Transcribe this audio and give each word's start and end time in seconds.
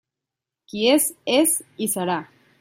Qui 0.71 0.81
és, 0.93 1.07
és 1.37 1.55
i 1.87 1.91
serà. 1.95 2.19